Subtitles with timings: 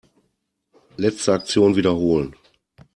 [0.97, 2.35] Letzte Aktion wiederholen.